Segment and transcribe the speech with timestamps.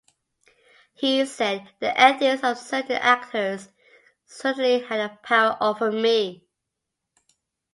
[0.95, 3.69] He said: The ethics of certain actors
[4.25, 6.43] certainly had a power over me.